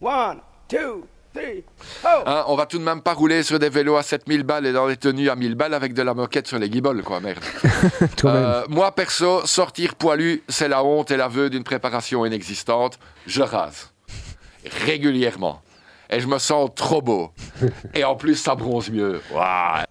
[0.00, 1.64] One, two, three,
[2.04, 4.72] Hein, on va tout de même pas rouler sur des vélos à 7000 balles et
[4.72, 7.42] dans des tenues à 1000 balles avec de la moquette sur les guibolles, quoi, merde.
[8.24, 12.98] Euh, moi, perso, sortir poilu, c'est la honte et l'aveu d'une préparation inexistante.
[13.26, 13.92] Je rase.
[14.84, 15.62] Régulièrement.
[16.10, 17.30] Et je me sens trop beau.
[17.94, 19.20] Et en plus, ça bronze mieux.
[19.32, 19.84] Waouh.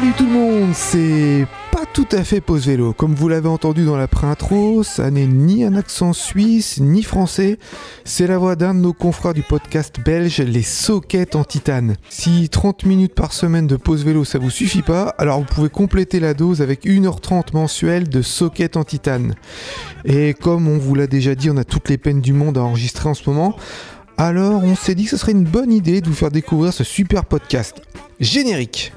[0.00, 2.94] Salut tout le monde, c'est pas tout à fait pause vélo.
[2.94, 7.58] Comme vous l'avez entendu dans la pré-intro, ça n'est ni un accent suisse ni français.
[8.06, 11.96] C'est la voix d'un de nos confrères du podcast belge, les Soquettes en titane.
[12.08, 15.68] Si 30 minutes par semaine de pause vélo ça vous suffit pas, alors vous pouvez
[15.68, 19.34] compléter la dose avec 1h30 mensuelle de Soquettes en titane.
[20.06, 22.62] Et comme on vous l'a déjà dit, on a toutes les peines du monde à
[22.62, 23.54] enregistrer en ce moment.
[24.16, 26.84] Alors on s'est dit que ce serait une bonne idée de vous faire découvrir ce
[26.84, 27.82] super podcast.
[28.18, 28.94] Générique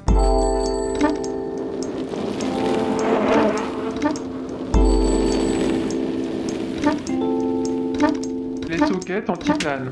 [9.05, 9.91] Les sockets en titane.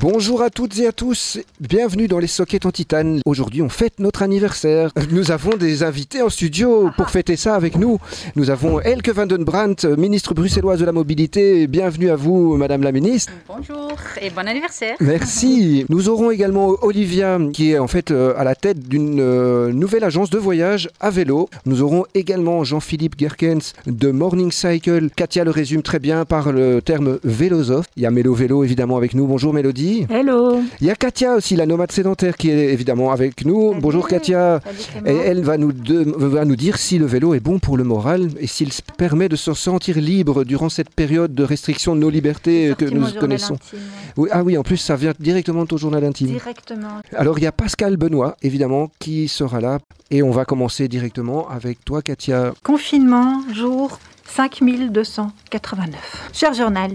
[0.00, 3.20] Bonjour à toutes et à tous, bienvenue dans les Sockets en Titane.
[3.26, 4.92] Aujourd'hui, on fête notre anniversaire.
[5.10, 7.98] Nous avons des invités en studio pour fêter ça avec nous.
[8.34, 11.66] Nous avons Elke van den Brandt, ministre bruxelloise de la mobilité.
[11.66, 13.30] Bienvenue à vous, Madame la ministre.
[13.46, 13.92] Bonjour
[14.22, 14.96] et bon anniversaire.
[15.00, 15.84] Merci.
[15.90, 20.04] Nous aurons également Olivia, qui est en fait euh, à la tête d'une euh, nouvelle
[20.04, 21.50] agence de voyage à vélo.
[21.66, 25.10] Nous aurons également Jean-Philippe Gerkens de Morning Cycle.
[25.14, 27.84] Katia le résume très bien par le terme vélosophe.
[27.96, 29.26] Il y a Mélo Vélo évidemment avec nous.
[29.26, 29.89] Bonjour Mélodie.
[30.08, 30.60] Hello.
[30.80, 33.70] Il y a Katia aussi, la nomade sédentaire, qui est évidemment avec nous.
[33.70, 33.80] Salut.
[33.80, 34.60] Bonjour Katia.
[34.64, 35.20] Salut Et Clément.
[35.24, 38.28] elle va nous, de- va nous dire si le vélo est bon pour le moral
[38.38, 42.10] et s'il s- permet de se sentir libre durant cette période de restriction de nos
[42.10, 43.54] libertés que nous connaissons.
[43.54, 43.84] intime, ouais.
[44.16, 46.28] Oui, ah oui, en plus, ça vient directement de ton journal intime.
[46.28, 47.00] Directement.
[47.16, 49.78] Alors, il y a Pascal Benoît, évidemment, qui sera là.
[50.10, 52.52] Et on va commencer directement avec toi, Katia.
[52.64, 56.30] Confinement, jour 5289.
[56.32, 56.90] Cher journal,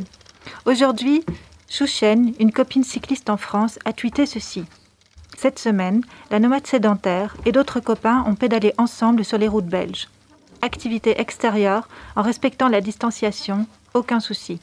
[0.65, 1.23] aujourd'hui,
[1.69, 4.65] Chouchen, une copine cycliste en France, a tweeté ceci.
[5.37, 10.07] Cette semaine, la nomade sédentaire et d'autres copains ont pédalé ensemble sur les routes belges.
[10.61, 14.59] Activité extérieure, en respectant la distanciation, aucun souci.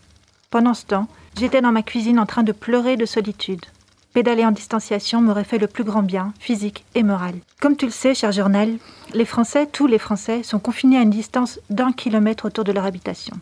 [0.50, 1.08] Pendant ce temps,
[1.38, 3.64] j'étais dans ma cuisine en train de pleurer de solitude.
[4.12, 7.34] Pédaler en distanciation m'aurait fait le plus grand bien, physique et moral.
[7.60, 8.76] Comme tu le sais, cher journal,
[9.14, 12.84] les Français, tous les Français, sont confinés à une distance d'un kilomètre autour de leur
[12.84, 13.36] habitation.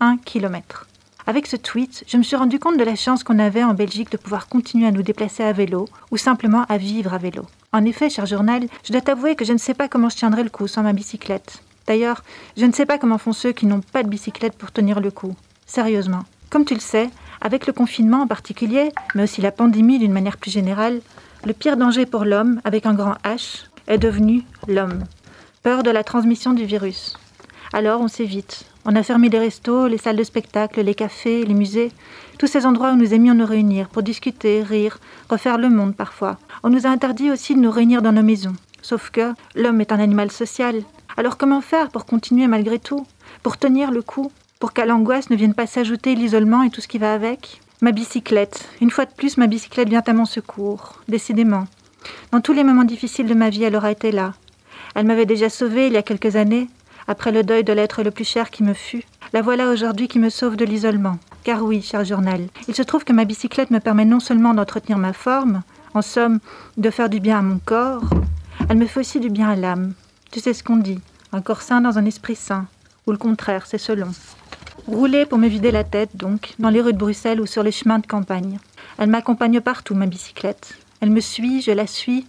[0.00, 0.86] Un kilomètre.
[1.28, 4.12] Avec ce tweet, je me suis rendu compte de la chance qu'on avait en Belgique
[4.12, 7.46] de pouvoir continuer à nous déplacer à vélo ou simplement à vivre à vélo.
[7.72, 10.44] En effet, cher journal, je dois t'avouer que je ne sais pas comment je tiendrai
[10.44, 11.64] le coup sans ma bicyclette.
[11.88, 12.22] D'ailleurs,
[12.56, 15.10] je ne sais pas comment font ceux qui n'ont pas de bicyclette pour tenir le
[15.10, 15.34] coup.
[15.66, 16.22] Sérieusement.
[16.48, 17.10] Comme tu le sais,
[17.40, 21.00] avec le confinement en particulier, mais aussi la pandémie d'une manière plus générale,
[21.44, 25.02] le pire danger pour l'homme, avec un grand H, est devenu l'homme.
[25.64, 27.16] Peur de la transmission du virus.
[27.72, 28.64] Alors on s'évite.
[28.84, 31.90] On a fermé les restos, les salles de spectacle, les cafés, les musées,
[32.38, 36.38] tous ces endroits où nous aimions nous réunir pour discuter, rire, refaire le monde parfois.
[36.62, 38.54] On nous a interdit aussi de nous réunir dans nos maisons.
[38.82, 40.82] Sauf que l'homme est un animal social.
[41.16, 43.06] Alors comment faire pour continuer malgré tout?
[43.42, 44.30] Pour tenir le coup?
[44.60, 47.60] Pour qu'à l'angoisse ne vienne pas s'ajouter l'isolement et tout ce qui va avec?
[47.80, 48.68] Ma bicyclette.
[48.80, 51.00] Une fois de plus, ma bicyclette vient à mon secours.
[51.08, 51.66] Décidément.
[52.32, 54.34] Dans tous les moments difficiles de ma vie, elle aura été là.
[54.94, 56.68] Elle m'avait déjà sauvée il y a quelques années,
[57.08, 59.04] après le deuil de l'être le plus cher qui me fut.
[59.32, 61.18] La voilà aujourd'hui qui me sauve de l'isolement.
[61.44, 64.98] Car oui, cher journal, il se trouve que ma bicyclette me permet non seulement d'entretenir
[64.98, 65.62] ma forme,
[65.94, 66.40] en somme,
[66.76, 68.04] de faire du bien à mon corps,
[68.68, 69.94] elle me fait aussi du bien à l'âme.
[70.30, 71.00] Tu sais ce qu'on dit,
[71.32, 72.66] un corps sain dans un esprit sain,
[73.06, 74.10] ou le contraire, c'est selon.
[74.86, 77.72] Rouler pour me vider la tête, donc, dans les rues de Bruxelles ou sur les
[77.72, 78.58] chemins de campagne.
[78.98, 80.76] Elle m'accompagne partout, ma bicyclette.
[81.00, 82.26] Elle me suit, je la suis,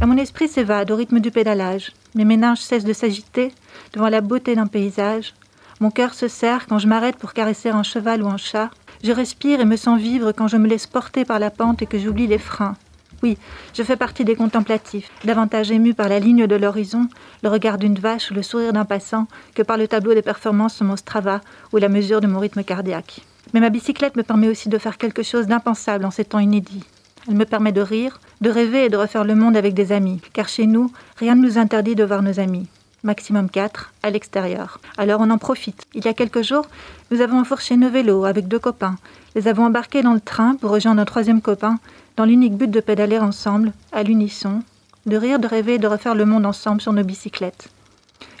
[0.00, 1.92] et mon esprit s'évade au rythme du pédalage.
[2.14, 3.52] Mes méninges cessent de s'agiter
[3.92, 5.34] devant la beauté d'un paysage.
[5.80, 8.70] Mon cœur se serre quand je m'arrête pour caresser un cheval ou un chat.
[9.04, 11.86] Je respire et me sens vivre quand je me laisse porter par la pente et
[11.86, 12.76] que j'oublie les freins.
[13.22, 13.36] Oui,
[13.74, 17.08] je fais partie des contemplatifs, davantage émus par la ligne de l'horizon,
[17.42, 20.76] le regard d'une vache ou le sourire d'un passant que par le tableau des performances
[20.76, 21.40] sur mon Strava
[21.72, 23.22] ou la mesure de mon rythme cardiaque.
[23.52, 26.84] Mais ma bicyclette me permet aussi de faire quelque chose d'impensable en ces temps inédits.
[27.28, 30.20] Elle me permet de rire, de rêver et de refaire le monde avec des amis,
[30.32, 32.66] car chez nous, rien ne nous interdit de voir nos amis.
[33.02, 34.80] Maximum 4 à l'extérieur.
[34.96, 35.84] Alors on en profite.
[35.94, 36.66] Il y a quelques jours,
[37.10, 38.96] nous avons enfourché nos vélos avec deux copains,
[39.34, 41.78] les avons embarqués dans le train pour rejoindre un troisième copain,
[42.16, 44.62] dans l'unique but de pédaler ensemble, à l'unisson,
[45.04, 47.68] de rire, de rêver et de refaire le monde ensemble sur nos bicyclettes.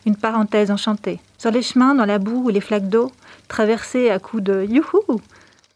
[0.06, 1.20] Une parenthèse enchantée.
[1.36, 3.12] Sur les chemins, dans la boue ou les flaques d'eau,
[3.48, 5.20] traversés à coups de youhou,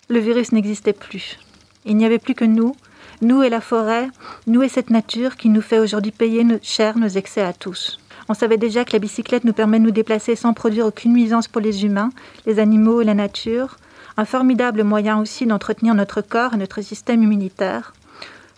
[0.09, 1.39] le virus n'existait plus.
[1.85, 2.75] Il n'y avait plus que nous,
[3.23, 4.09] Nous et la forêt,
[4.49, 8.01] nous et cette nature qui nous fait aujourd'hui payer nos- cher nos excès à tous.
[8.29, 11.47] On savait déjà que la bicyclette nous permet de nous déplacer sans produire aucune nuisance
[11.47, 12.11] pour les humains,
[12.47, 13.77] les animaux et la nature.
[14.17, 17.93] Un formidable moyen aussi d'entretenir notre corps et notre système immunitaire.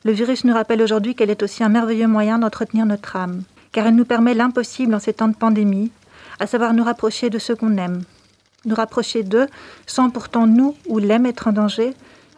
[0.02, 3.86] Le virus nous rappelle aujourd'hui qu'elle est aussi un merveilleux moyen d'entretenir notre âme, car
[3.86, 5.90] elle nous permet l'impossible en ces temps de pandémie,
[6.40, 8.02] à savoir nous rapprocher de ceux qu'on aime.
[8.64, 9.46] Nous rapprocher d'eux
[9.86, 11.94] sans pourtant nous ou les être en danger,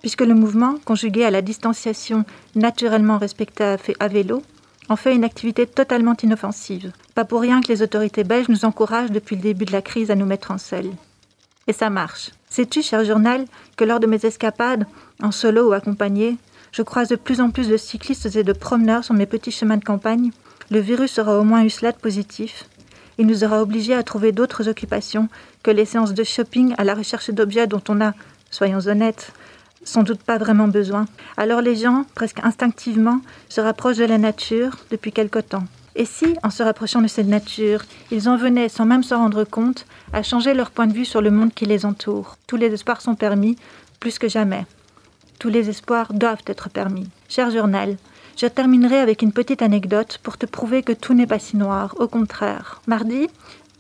[0.06, 2.24] puisque le mouvement, conjugué à la distanciation
[2.54, 4.40] naturellement respectée à vélo,
[4.88, 6.92] en fait une activité totalement inoffensive.
[7.16, 10.12] Pas pour rien que les autorités belges nous encouragent depuis le début de la crise
[10.12, 10.92] à nous mettre en selle.
[11.66, 12.30] Et ça marche.
[12.48, 14.86] Sais-tu, cher journal, que lors de mes escapades,
[15.20, 16.36] en solo ou accompagné,
[16.70, 19.76] je croise de plus en plus de cyclistes et de promeneurs sur mes petits chemins
[19.76, 20.30] de campagne
[20.70, 22.68] Le virus aura au moins eu cela de positif.
[23.18, 25.28] Il nous aura obligés à trouver d'autres occupations
[25.64, 28.12] que les séances de shopping à la recherche d'objets dont on a,
[28.52, 29.32] soyons honnêtes,
[29.86, 31.06] sans doute pas vraiment besoin.
[31.38, 35.64] Alors les gens, presque instinctivement, se rapprochent de la nature depuis quelque temps.
[35.94, 39.44] Et si, en se rapprochant de cette nature, ils en venaient, sans même s'en rendre
[39.44, 42.36] compte, à changer leur point de vue sur le monde qui les entoure?
[42.46, 43.56] Tous les espoirs sont permis,
[43.98, 44.66] plus que jamais.
[45.38, 47.08] Tous les espoirs doivent être permis.
[47.30, 47.96] Cher journal,
[48.36, 51.94] je terminerai avec une petite anecdote pour te prouver que tout n'est pas si noir,
[51.98, 52.82] au contraire.
[52.86, 53.28] Mardi,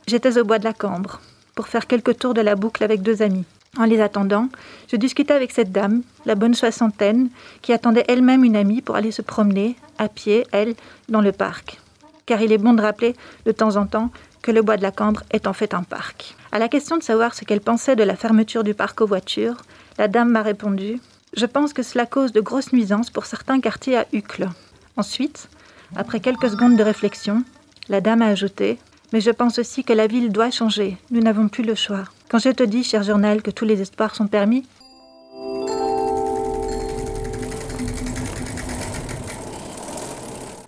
[0.06, 1.20] j'étais au bois de la Cambre
[1.54, 3.44] pour faire quelques tours de la boucle avec deux amis.
[3.78, 4.48] En les attendant,
[4.90, 7.28] je discutais avec cette dame, la bonne soixantaine,
[7.60, 10.74] qui attendait elle-même une amie pour aller se promener, à pied, elle,
[11.08, 11.78] dans le parc.
[12.24, 13.14] Car il est bon de rappeler,
[13.44, 14.10] de temps en temps,
[14.42, 16.36] que le bois de la Cambre est en fait un parc.
[16.52, 19.56] À la question de savoir ce qu'elle pensait de la fermeture du parc aux voitures,
[19.98, 21.00] la dame m'a répondu
[21.36, 24.48] Je pense que cela cause de grosses nuisances pour certains quartiers à Uccle.
[24.96, 25.48] Ensuite,
[25.96, 27.44] après quelques secondes de réflexion,
[27.88, 28.78] la dame a ajouté
[29.12, 30.96] Mais je pense aussi que la ville doit changer.
[31.10, 32.04] Nous n'avons plus le choix.
[32.28, 34.64] Quand je te dis, cher journal, que tous les espoirs sont permis,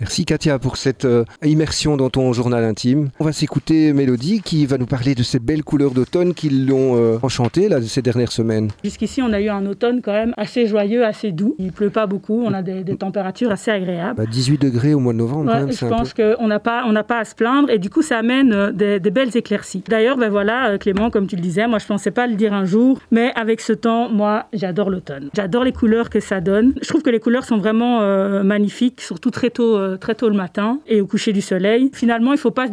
[0.08, 3.10] Merci Katia pour cette euh, immersion dans ton journal intime.
[3.20, 6.96] On va s'écouter Mélodie qui va nous parler de ces belles couleurs d'automne qui l'ont
[6.96, 8.70] euh, enchantée là, ces dernières semaines.
[8.82, 11.56] Jusqu'ici, on a eu un automne quand même assez joyeux, assez doux.
[11.58, 14.16] Il pleut pas beaucoup, on a des, des températures assez agréables.
[14.16, 16.34] Bah, 18 degrés au mois de novembre, quand Ouais, même, je pense peu.
[16.36, 19.00] qu'on n'a pas, on pas à se plaindre et du coup ça amène euh, des,
[19.00, 19.84] des belles éclaircies.
[19.90, 22.64] D'ailleurs, ben voilà, Clément, comme tu le disais, moi je pensais pas le dire un
[22.64, 25.28] jour, mais avec ce temps, moi j'adore l'automne.
[25.34, 26.72] J'adore les couleurs que ça donne.
[26.80, 30.36] Je trouve que les couleurs sont vraiment euh, magnifiques, surtout très tôt, très tôt le
[30.36, 31.90] matin et au coucher du soleil.
[31.92, 32.72] Finalement, il faut pas se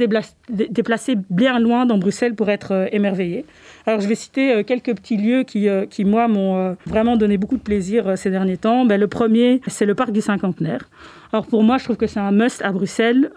[0.49, 3.45] déplacer bien loin dans Bruxelles pour être euh, émerveillé.
[3.85, 7.37] Alors je vais citer euh, quelques petits lieux qui, euh, qui moi, m'ont vraiment donné
[7.37, 8.85] beaucoup de plaisir ces derniers temps.
[8.85, 10.89] Ben, le premier, c'est le parc du cinquantenaire.
[11.33, 13.29] Alors pour moi, je trouve que c'est un must à Bruxelles,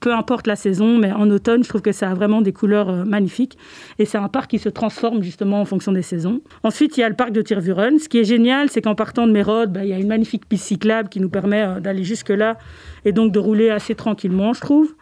[0.00, 3.06] peu importe la saison, mais en automne, je trouve que ça a vraiment des couleurs
[3.06, 3.56] magnifiques.
[3.98, 6.42] Et c'est un parc qui se transforme justement en fonction des saisons.
[6.62, 7.98] Ensuite, il y a le parc de Tirvuren.
[7.98, 10.46] Ce qui est génial, c'est qu'en partant de Mérode, ben, il y a une magnifique
[10.46, 12.58] piste cyclable qui nous permet d'aller jusque-là
[13.04, 14.94] et donc de rouler assez tranquillement, je trouve.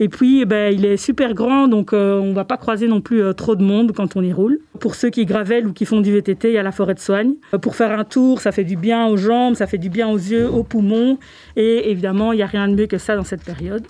[0.00, 3.00] Et puis, eh ben, il est super grand, donc euh, on va pas croiser non
[3.00, 4.58] plus euh, trop de monde quand on y roule.
[4.80, 6.98] Pour ceux qui gravellent ou qui font du VTT, il y a la forêt de
[6.98, 7.34] soigne.
[7.54, 10.08] Euh, pour faire un tour, ça fait du bien aux jambes, ça fait du bien
[10.08, 11.18] aux yeux, aux poumons.
[11.56, 13.86] Et évidemment, il n'y a rien de mieux que ça dans cette période.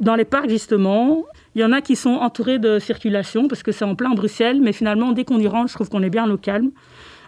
[0.00, 1.24] Dans les parcs, justement,
[1.54, 4.60] il y en a qui sont entourés de circulation parce que c'est en plein Bruxelles,
[4.60, 6.70] mais finalement, dès qu'on y rentre, je trouve qu'on est bien au calme.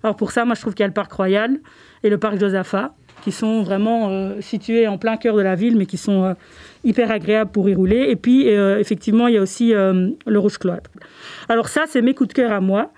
[0.02, 1.58] Alors pour ça, moi, je trouve qu'il y a le parc Royal
[2.02, 5.76] et le parc Josaphat qui sont vraiment euh, situés en plein cœur de la ville,
[5.76, 6.34] mais qui sont euh,
[6.84, 8.06] hyper agréables pour y rouler.
[8.08, 10.90] Et puis, euh, effectivement, il y a aussi euh, le Rouge Cloître.
[11.48, 12.92] Alors ça, c'est mes coups de cœur à moi.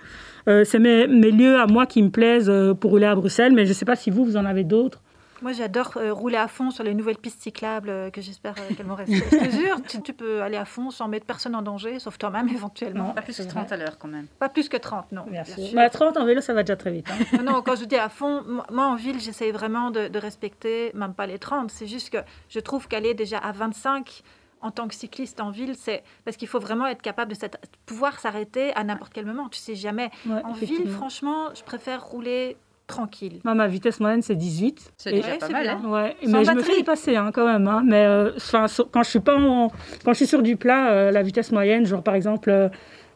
[0.47, 3.75] C'est mes, lieux à moi qui me plaisent pour rouler à Bruxelles, mais je ne
[3.75, 5.01] sais pas si vous, vous en avez d'autres.
[5.43, 8.75] Moi, j'adore euh, rouler à fond sur les nouvelles pistes cyclables euh, que j'espère euh,
[8.75, 9.17] qu'elles vont rester.
[9.17, 12.17] Je te jure, tu, tu peux aller à fond sans mettre personne en danger, sauf
[12.17, 13.09] toi-même éventuellement.
[13.09, 13.15] Non.
[13.15, 14.27] Pas plus que C'est 30 à l'heure quand même.
[14.39, 15.23] Pas plus que 30, non.
[15.25, 15.65] Bien bien sûr.
[15.65, 15.73] sûr.
[15.75, 17.07] Mais à 30 en vélo, ça va déjà très vite.
[17.11, 17.39] hein.
[17.43, 20.93] Non, non, quand je dis à fond, moi, en ville, j'essaye vraiment de, de respecter,
[20.95, 21.71] même pas les 30.
[21.71, 22.19] C'est juste que
[22.49, 24.23] je trouve qu'aller déjà à 25
[24.61, 27.39] en tant que cycliste en ville, c'est parce qu'il faut vraiment être capable de
[27.85, 29.49] pouvoir s'arrêter à n'importe quel moment.
[29.49, 30.11] Tu sais jamais.
[30.25, 32.57] Ouais, En ville, franchement, je préfère rouler
[32.93, 33.41] tranquille.
[33.45, 34.93] Moi, ma vitesse moyenne, c'est 18.
[34.97, 35.63] C'est déjà Ouais, pas c'est mal.
[35.65, 35.81] bien.
[35.85, 35.89] hein.
[35.91, 36.73] Ouais, Sans mais je me batterie.
[36.75, 37.67] fais y passer hein, quand même.
[37.69, 37.83] hein.
[37.87, 39.69] Mais euh, sur- quand je suis pas en-
[40.05, 42.69] quand je suis sur du plat, euh, la vitesse moyenne, genre par exemple, euh,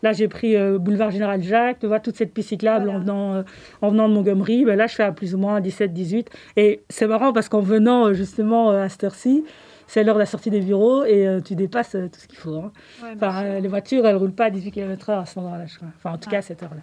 [0.03, 2.99] là j'ai pris euh, boulevard Général Jacques, tu vois toute cette piste cyclable Voilà.
[2.99, 3.43] en venant euh,
[3.83, 4.65] en venant de Montgomery.
[4.65, 6.31] Ben là, je fais à plus ou moins 17, 18.
[6.57, 9.45] Et c'est marrant parce qu'en venant euh, justement euh, à cette heure-ci,
[9.89, 12.39] c'est l'heure de la sortie des bureaux et euh, tu dépasses euh, tout ce qu'il
[12.39, 12.57] faut.
[12.57, 12.73] hein.
[13.03, 15.77] Ouais, Enfin, euh, les voitures, elles roulent pas à 18 km/h à ce moment-là, je
[15.77, 15.89] crois.
[15.97, 16.83] Enfin, en tout cas, à cette heure-là.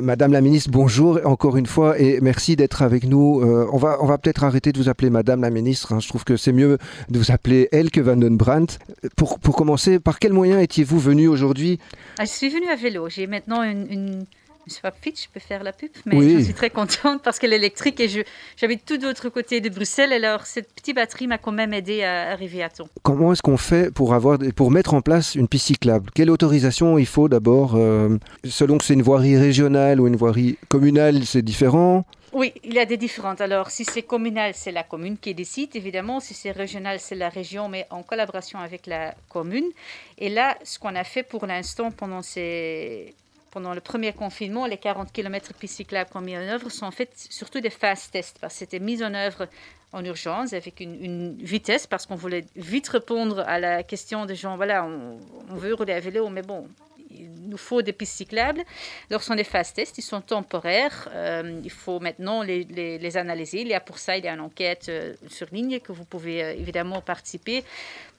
[0.00, 3.40] Madame la ministre, bonjour encore une fois et merci d'être avec nous.
[3.40, 5.92] Euh, on va, on va peut-être arrêter de vous appeler Madame la ministre.
[5.92, 6.00] hein.
[6.00, 6.76] Je trouve que c'est mieux
[7.08, 8.78] de vous appeler Elke van den Brandt.
[9.16, 11.78] Pour, pour commencer, par quel moyen étiez-vous venu aujourd'hui?
[12.18, 13.08] Ah, je suis venue à vélo.
[13.08, 14.24] J'ai maintenant une-
[14.68, 16.36] Swapfit, je peux faire la pub, mais Oui.
[16.38, 18.20] je suis très contente parce que l'électrique, et je-
[18.56, 22.02] j'habite tout de l'autre côté de Bruxelles, alors cette petite batterie m'a quand même aidé
[22.02, 22.88] à arriver à temps.
[23.02, 26.10] Comment est-ce qu'on fait pour, avoir, pour mettre en place une piste cyclable?
[26.14, 30.58] Quelle autorisation il faut d'abord euh, Selon que c'est une voirie régionale ou une voirie
[30.68, 32.04] communale, c'est différent?
[32.32, 33.40] Oui, il y a des différentes.
[33.40, 36.20] Alors, si c'est communal, c'est la commune qui décide, évidemment.
[36.20, 39.64] Si c'est régional, c'est la région, mais en collaboration avec la commune.
[40.18, 43.14] Et là, ce qu'on a fait pour l'instant pendant ces...
[43.56, 46.90] Pendant le premier confinement, les 40 km cyclables qu'on a mis en œuvre sont en
[46.90, 49.48] fait surtout des fast tests, parce que c'était mis en œuvre
[49.94, 54.34] en urgence avec une, une vitesse, parce qu'on voulait vite répondre à la question des
[54.34, 56.68] gens, voilà, on, on veut rouler à vélo, mais bon,
[57.18, 58.62] il nous faut des pistes cyclables.
[59.10, 61.08] Ce sont des fast tests, ils sont temporaires.
[61.14, 63.60] Euh, il faut maintenant les, les- les analyser.
[63.62, 66.04] Il y a pour ça, il y a une enquête euh, sur ligne que vous
[66.04, 67.64] pouvez euh, évidemment participer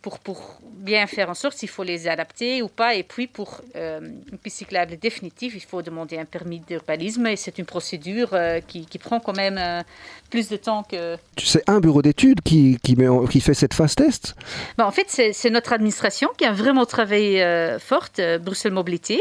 [0.01, 2.95] pour, pour bien faire en sorte s'il faut les adapter ou pas.
[2.95, 7.57] Et puis, pour une piste cyclable définitive, il faut demander un permis d'urbanisme et c'est
[7.57, 8.29] une procédure
[8.67, 9.83] qui, qui prend quand même
[10.29, 13.73] plus de temps que, C'est un bureau d'études qui, qui, met en- qui fait cette
[13.73, 14.35] phase test?
[14.77, 18.37] Bah, en fait, c'est notre administration qui a vraiment travaillé forte, euh,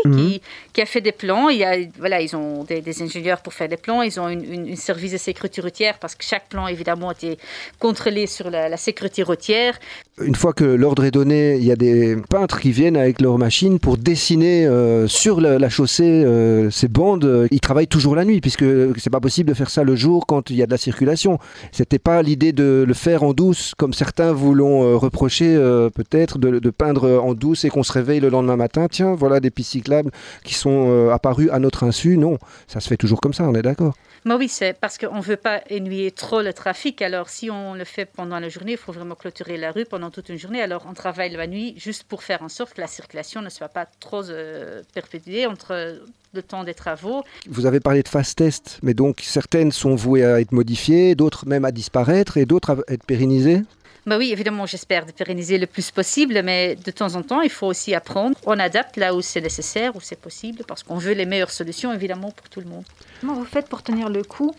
[0.04, 0.16] Mhm.
[0.16, 0.42] qui,
[0.72, 1.48] qui a fait des plans.
[1.48, 4.02] Il y a, voilà, ils ont des, des ingénieurs pour faire des plans.
[4.02, 7.36] Ils ont une, une- une service de sécurité routière parce que chaque plan, évidemment, était
[7.78, 9.78] contrôlé sur la, la sécurité routière.
[10.22, 13.36] Une fois que l'ordre est donné, il y a des peintres qui viennent avec leurs
[13.36, 17.46] machines pour dessiner euh, sur la, chaussée euh, ces bandes.
[17.50, 18.64] Ils travaillent toujours la nuit puisque
[18.96, 21.38] c'est pas possible de faire ça le jour quand il y a de la circulation.
[21.70, 25.90] C'était pas l'idée de le faire en douce comme certains vous l'ont euh, reproché euh,
[25.90, 28.86] peut-être de, de peindre en douce et qu'on se réveille le lendemain matin.
[28.90, 30.12] Tiens, voilà des pistes cyclables
[30.44, 32.16] qui sont apparues à notre insu.
[32.16, 33.44] Non, ça se fait toujours comme ça.
[33.44, 33.92] On est d'accord.
[34.26, 37.00] Mais oui, c'est parce qu'on ne veut pas ennuyer trop le trafic.
[37.00, 40.05] Alors, si on le fait pendant la journée, il faut vraiment clôturer la rue pendant
[40.10, 40.62] toute une journée.
[40.62, 43.68] Alors, on travaille la nuit juste pour faire en sorte que la circulation ne soit
[43.68, 46.00] pas trop euh, perpétuée entre
[46.32, 47.24] le temps des travaux.
[47.48, 51.46] Vous avez parlé de fast test, mais donc certaines sont vouées à être modifiées, d'autres
[51.46, 53.62] même à disparaître et d'autres à être pérennisées?
[54.06, 57.50] Bah oui, évidemment, j'espère de pérenniser le plus possible, mais de temps en temps, il
[57.50, 58.38] faut aussi apprendre.
[58.46, 61.92] On adapte là où c'est nécessaire, où c'est possible, parce qu'on veut les meilleures solutions,
[61.92, 62.84] évidemment, pour tout le monde.
[63.20, 64.54] Comment vous faites pour tenir le coup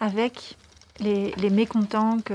[0.00, 0.56] avec
[1.00, 2.34] les, les mécontents que-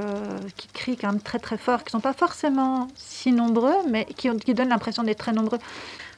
[0.57, 4.05] qui crient quand même très très fort, qui ne sont pas forcément si nombreux, mais
[4.17, 5.59] qui, ont- qui donnent l'impression d'être très nombreux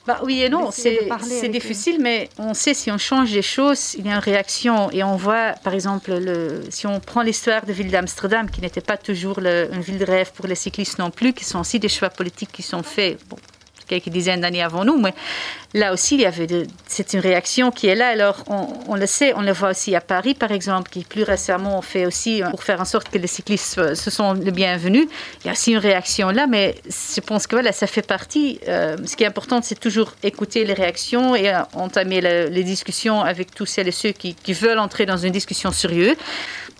[0.08, 1.00] Bah oui et non, de c'est
[1.46, 1.50] eux.
[1.50, 4.92] difficile, mais on sait si on change les choses, il y a une réaction.
[4.92, 8.82] Et on voit, par exemple, le, si on prend l'histoire de ville d'Amsterdam, qui n'était
[8.82, 11.80] pas toujours le- une ville de rêve pour les cyclistes non plus, qui sont aussi
[11.80, 13.18] des choix politiques qui sont faits.
[13.28, 13.38] Bon,
[13.88, 15.14] quelques dizaines d'années avant nous, mais
[15.74, 16.48] là aussi, il y avait
[16.88, 18.08] c'est une réaction qui est là.
[18.10, 18.44] Alors,
[18.88, 21.82] on, le sait, on le voit aussi à Paris, par exemple, qui plus récemment ont
[21.82, 25.08] fait aussi euh, pour faire en sorte que les cyclistes euh, se sont les bienvenus.
[25.42, 28.60] Il y a aussi une réaction là, mais je pense que voilà, ça fait partie.
[28.68, 33.22] euh, ce qui est important, c'est toujours écouter les réactions et entamer le- les discussions
[33.22, 36.16] avec tous celles et ceux qui veulent entrer dans une discussion sérieuse.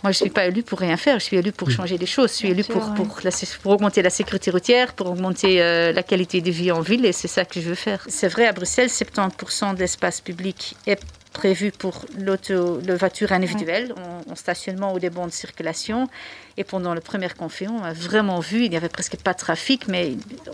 [0.06, 2.06] Moi, je ne suis pas élu pour rien faire, je suis élu pour changer les
[2.06, 2.30] choses.
[2.30, 2.94] Je suis Bien élu sûr, pour, ouais.
[2.94, 6.70] pour, la sé- pour augmenter la sécurité routière, pour augmenter euh, la qualité de vie
[6.70, 8.04] en ville, et c'est ça que je veux faire.
[8.08, 11.00] C'est vrai, à Bruxelles, 70% d'espace public est
[11.42, 16.08] prévu pour l'auto, le voiture individuelle, en, en stationnement ou des bons de circulation.
[16.58, 19.38] Et pendant le premier confinement, on a vraiment vu, il n'y avait presque pas de
[19.38, 20.04] trafic, mais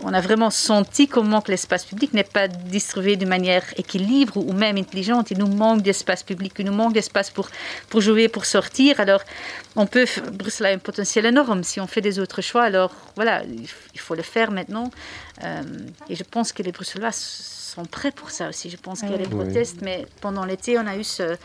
[0.01, 4.51] on a vraiment senti comment que l'espace public n'est pas distribué de manière équilibre ou
[4.51, 5.31] même intelligente.
[5.31, 7.47] Il nous manque d'espace public, il nous manque d'espace pour,
[7.89, 8.99] pour jouer, pour sortir.
[8.99, 9.21] Alors,
[9.77, 11.63] on peut, Bruxelles a un potentiel énorme.
[11.63, 13.43] Si on fait des autres choix, alors voilà,
[13.93, 14.91] il faut le faire maintenant.
[15.45, 15.61] Euh,
[16.09, 17.11] et je pense que les Bruxellois
[17.73, 18.69] sont prêts pour ça aussi.
[18.69, 19.43] Je pense qu'il y a des Oui.
[19.43, 21.35] protestes, mais pendant l'été, on a eu ce,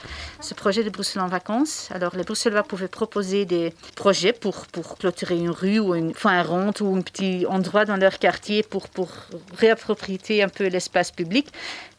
[0.40, 1.88] ce projet de Bruxelles en vacances.
[1.92, 6.38] Alors, les Bruxellois pouvaient proposer des projets pour, pour clôturer une rue ou une, enfin,
[6.38, 9.08] un rond ou un petit endroit dans leur quartier pour, pour
[9.56, 11.46] réapproprier un peu l'espace public.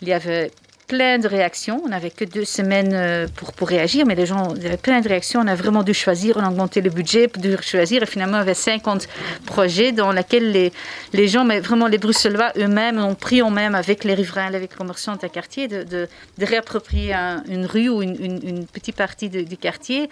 [0.02, 0.52] Il y avait
[0.90, 1.82] plein de réactions.
[1.86, 5.08] On n'avait que deux semaines euh, pour, pour réagir, mais les gens, avait plein de
[5.08, 5.40] réactions.
[5.40, 8.02] On a vraiment dû choisir, on a augmenté le budget pour dû choisir.
[8.04, 9.08] Et finalement, y avait 50
[9.46, 10.74] projets dans lesquels les,
[11.14, 14.62] les gens, mais vraiment les Bruxellois eux-mêmes, ont pris en même avec les riverains, avec
[14.72, 16.08] les commerçants de quartier, de, de,
[16.40, 20.10] de réapproprier un- une rue ou une, une- une petite partie de- du quartier.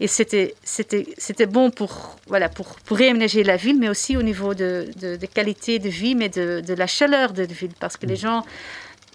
[0.00, 0.54] Et c'était,
[1.46, 5.26] bon pour, voilà, pour, pour réaménager la ville, mais aussi au niveau de, de, de
[5.26, 8.42] qualité de vie, mais de, de la chaleur de la ville, parce que les gens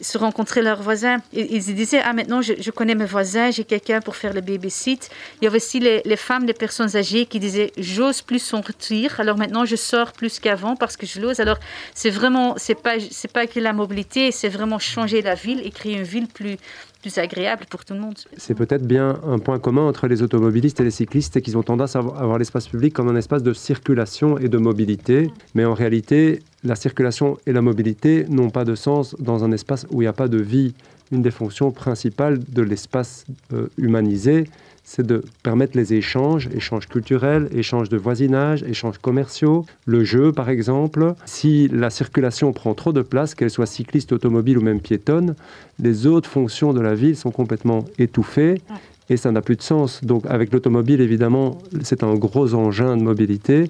[0.01, 1.17] se rencontraient leurs voisins.
[1.33, 4.41] Ils se disaient, ah maintenant je, je connais mes voisins, j'ai quelqu'un pour faire le
[4.41, 5.09] babysit.
[5.41, 9.19] Il y avait aussi les, les femmes, les personnes âgées qui disaient, j'ose plus sortir,
[9.19, 11.39] alors maintenant je sors plus qu'avant parce que je l'ose.
[11.39, 11.57] Alors
[11.93, 15.71] c'est vraiment, c'est pas, c'est pas que la mobilité, c'est vraiment changer la ville et
[15.71, 16.57] créer une ville plus,
[17.01, 18.15] plus agréable pour tout le monde.
[18.37, 21.63] C'est peut-être bien un point commun entre les automobilistes et les cyclistes, c'est qu'ils ont
[21.63, 25.31] tendance à avoir l'espace public comme un espace de circulation et de mobilité.
[25.55, 29.85] Mais en réalité, la circulation et la mobilité n'ont pas de sens dans un espace
[29.91, 30.73] où il n'y a pas de vie.
[31.11, 34.43] une des fonctions principales de l'espace euh, humanisé,
[34.91, 40.49] c'est de permettre les échanges, échanges culturels, échanges de voisinage, échanges commerciaux, le jeu par
[40.49, 41.13] exemple.
[41.25, 45.35] Si la circulation prend trop de place, qu'elle soit cycliste, automobile ou même piétonne,
[45.77, 48.63] les autres fonctions de la ville sont complètement étouffées
[49.09, 50.03] et ça n'a plus de sens.
[50.03, 53.65] Donc avec l'automobile, évidemment, c'est un gros engin de mobilité,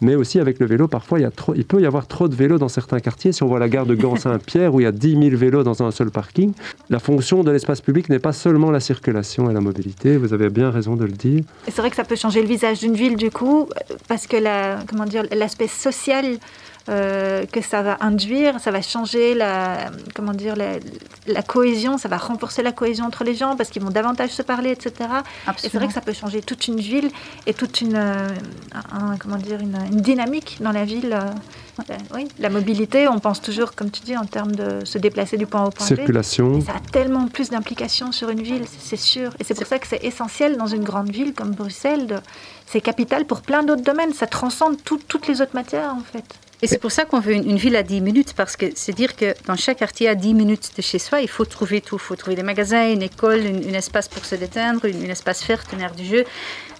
[0.00, 3.00] mais aussi avec le vélo, parfois il, peut y avoir trop de vélos dans certains
[3.00, 3.32] quartiers.
[3.32, 5.82] Si on voit la gare de Gand-Saint-Pierre où il y a 10 000 vélos dans
[5.82, 6.52] un seul parking,
[6.90, 10.16] la fonction de l'espace public n'est pas seulement la circulation et la mobilité.
[10.16, 11.44] Vous avez bien raison de le dire.
[11.66, 13.68] C'est vrai que ça peut changer le visage d'une ville du coup,
[14.08, 14.36] parce que
[15.34, 16.38] l'aspect social
[16.90, 20.74] euh, que ça va induire, ça va changer la, comment dire, la,
[21.26, 24.42] la, cohésion, ça va renforcer la cohésion entre les gens parce qu'ils vont davantage se
[24.42, 25.08] parler, etc.
[25.48, 27.10] Et c'est vrai que ça peut changer toute une ville
[27.46, 28.28] et toute une, euh,
[28.92, 31.14] un, comment dire, une, une, dynamique dans la ville.
[31.14, 35.38] Euh, oui, la mobilité, on pense toujours, comme tu dis, en termes de se déplacer
[35.38, 35.88] du point A au point B.
[35.88, 36.60] Circulation.
[36.60, 39.30] Ça a tellement plus d'implications sur une ville, c'est sûr.
[39.40, 42.20] Et c'est pour ça que c'est essentiel dans une grande ville comme Bruxelles.
[42.66, 44.12] C'est capital pour plein d'autres domaines.
[44.12, 46.24] Ça transcende tout, toutes les autres matières, en fait.
[46.62, 48.92] Et c'est pour ça qu'on veut une, une, ville à 10 minutes, parce que c'est
[48.92, 51.96] dire que dans chaque quartier à 10 minutes de chez soi, il faut trouver tout.
[51.96, 55.62] Il faut trouver des magasins, une école, un espace pour se détendre, un espace vert,
[55.72, 56.24] une aire du jeu.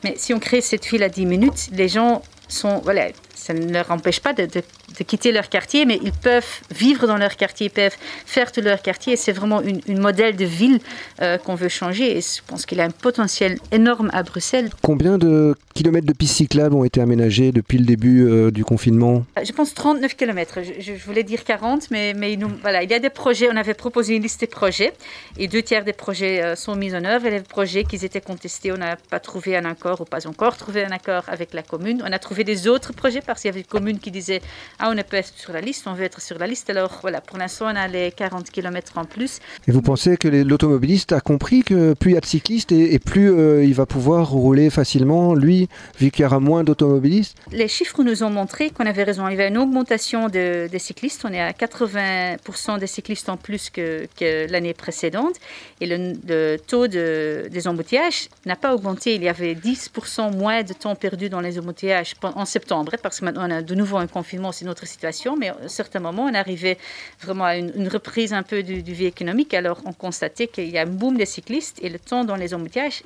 [0.02, 3.72] Mais si on crée cette ville à 10 minutes, les gens sont, voilà, ça ne
[3.72, 4.62] leur empêche pas de, de,
[4.98, 8.60] de, quitter leur quartier, mais ils peuvent vivre dans leur quartier, ils peuvent faire tout
[8.60, 9.16] leur quartier.
[9.16, 10.80] C'est vraiment une, une, modèle de ville
[11.20, 12.16] euh, qu'on veut changer.
[12.16, 14.70] Et je pense qu'il a un potentiel énorme à Bruxelles.
[14.82, 19.24] Combien de kilomètres de pistes cyclables ont été aménagés depuis le début euh, du confinement?
[19.42, 20.58] Je pense 39 kilomètres.
[20.62, 23.48] Je, je, voulais dire 40, mais, mais nous, voilà, il y a des projets.
[23.50, 24.92] On avait proposé une liste de projets
[25.38, 27.26] et deux tiers des projets euh, sont mis en œuvre.
[27.26, 30.56] Et les projets qui étaient contestés, on n'a pas trouvé un accord ou pas encore
[30.56, 32.02] trouvé un accord avec la commune.
[32.06, 34.42] On a trouvé des autres projets parce qu'il y avait des communes qui disaient
[34.78, 36.70] Ah, on ne peut être sur la liste, on veut être sur la liste.
[36.70, 39.40] Alors voilà, pour l'instant, on a les 40 km en plus.
[39.68, 42.94] Et vous pensez que l'automobiliste a compris que plus il y a de cyclistes et,
[42.94, 47.36] et plus euh, il va pouvoir rouler facilement, lui, vu qu'il y aura moins d'automobilistes?
[47.52, 49.28] Les chiffres nous ont montré qu'on avait raison.
[49.28, 51.24] Il y avait une augmentation de, des cyclistes.
[51.24, 55.36] On est à 80% des cyclistes en plus que, que l'année précédente.
[55.80, 59.14] Et le, le taux de, des embouteillages n'a pas augmenté.
[59.14, 63.24] Il y avait 10% moins de temps perdu dans les embouteillages en septembre, parce que
[63.24, 66.24] maintenant on a de nouveau un confinement, une autre situation, mais à un certain moment,
[66.24, 66.78] on arrivait
[67.22, 69.54] vraiment à une, reprise un peu du, du, vie économique.
[69.54, 72.54] Alors, on constatait qu'il y a un boom des cyclistes et le temps dans les
[72.54, 73.02] embouteillages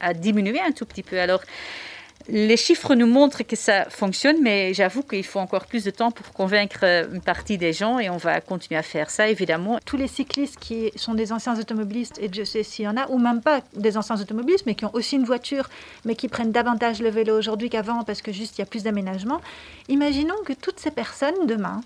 [0.00, 1.20] a diminué un tout petit peu.
[1.20, 1.42] Alors,
[2.30, 6.10] les chiffres nous montrent que ça fonctionne, mais j'avoue qu'il faut encore plus de temps
[6.10, 9.78] pour convaincre une partie des gens et on va continuer à faire ça, évidemment.
[9.84, 13.08] Tous les cyclistes qui sont des anciens automobilistes, et je sais s'il y en a,
[13.08, 15.68] ou même pas des anciens automobilistes, mais qui ont aussi une voiture,
[16.04, 18.84] mais qui prennent davantage le vélo aujourd'hui qu'avant parce que juste il y a plus
[18.84, 19.40] d'aménagement,
[19.88, 21.80] imaginons que toutes ces personnes, demain,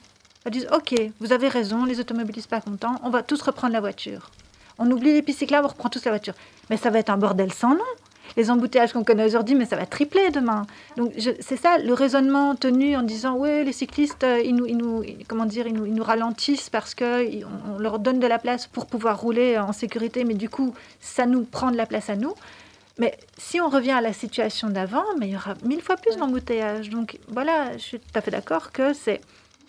[0.50, 4.30] disent Ok, vous avez raison, les automobilistes pas contents, on va tous reprendre la voiture.
[4.78, 6.34] On oublie les pistes cyclables, on reprend tous la voiture.
[6.68, 7.84] Mais ça va être un bordel sans nom
[8.36, 10.66] les embouteillages qu'on connaît aujourd'hui, mais ça va tripler demain.
[10.96, 14.76] Donc c'est ça le raisonnement tenu en disant oui, les cyclistes, euh, ils nous, ils
[14.76, 18.26] nous, comment dire, ils nous, ils nous ralentissent parce que on, on leur donne de
[18.26, 21.86] la place pour pouvoir rouler en sécurité, mais du coup, ça nous prend de la
[21.86, 22.34] place à nous.
[22.98, 26.16] Mais si on revient à la situation d'avant, mais il y aura mille fois plus
[26.16, 26.90] d'embouteillages.
[26.90, 29.20] Donc voilà, je suis tout à fait d'accord que c'est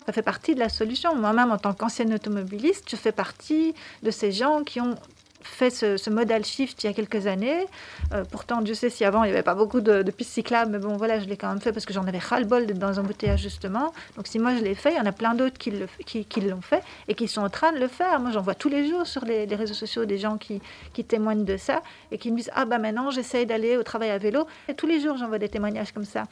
[0.06, 1.16] ça fait partie de la solution.
[1.16, 4.94] Moi-même, en tant qu'ancienne automobiliste, je fais partie de ces gens qui ont
[5.42, 7.66] fait ce, modal shift il y a quelques années.
[8.12, 10.72] Euh, pourtant, Dieu sait si avant il n'y avait pas beaucoup de, de, pistes cyclables,
[10.72, 12.98] mais bon, voilà, je l'ai quand même fait parce que j'en avais ras-le-bol d'être dans
[12.98, 13.92] un embouteillage justement.
[14.16, 16.82] Donc, si moi je l'ai fait, il y en a plein d'autres qui l'ont fait
[17.08, 18.20] et qui sont en train de le faire.
[18.20, 20.60] Moi, j'en vois tous les jours sur les, réseaux sociaux des gens qui,
[20.92, 24.10] qui témoignent de ça et qui me disent Ah, bah maintenant, j'essaye d'aller au travail
[24.10, 24.46] à vélo.
[24.68, 26.24] Et tous les jours, j'en vois des témoignages comme ça.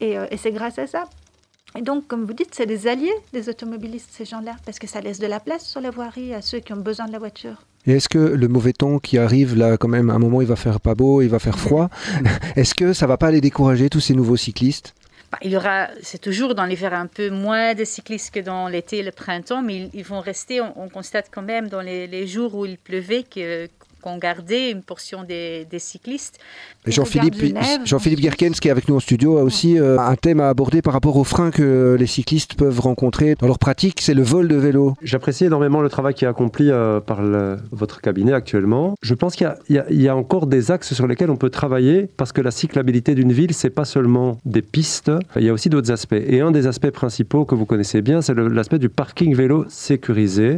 [0.00, 1.04] Et, euh, et c'est grâce à ça.
[1.74, 5.00] Et donc, comme vous dites, c'est des alliés des automobilistes, ces gens-là, parce que ça
[5.00, 7.62] laisse de la place sur la voirie à ceux qui ont besoin de la voiture.
[7.86, 10.46] Et est-ce que le mauvais temps qui arrive, là, quand même, à un moment, il
[10.46, 11.90] va faire pas beau, il va faire froid,
[12.56, 14.94] est-ce que ça va pas les décourager, tous ces nouveaux cyclistes?
[15.32, 18.68] Bah, il y aura, c'est toujours dans l'hiver un peu moins de cyclistes que dans
[18.68, 21.80] l'été et le printemps, mais ils, ils vont rester, on, on, constate quand même dans
[21.80, 23.66] les, les jours où il pleuvait que,
[24.02, 26.38] qu'on gardait une portion des, des cyclistes.
[26.86, 27.36] Jean-Philippe
[27.84, 30.82] Jean Gerkens, qui est avec nous en studio, a aussi euh, un thème à aborder
[30.82, 34.48] par rapport aux freins que les cyclistes peuvent rencontrer dans leur pratique, c'est le vol
[34.48, 34.94] de vélo.
[35.02, 38.94] J'apprécie énormément le travail qui est accompli euh, par le, votre cabinet actuellement.
[39.00, 42.08] Je pense qu'il y, y, y, a encore des axes sur lesquels on peut travailler
[42.16, 45.68] parce que la cyclabilité d'une ville, c'est pas seulement des pistes, il y a aussi
[45.68, 46.14] d'autres aspects.
[46.14, 50.56] Et un des aspects principaux que vous connaissez bien, c'est l'aspect du parking vélo sécurisé,